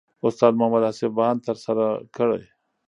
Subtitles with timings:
[0.27, 2.43] استاد محمد اصف بهاند ترسره کړی.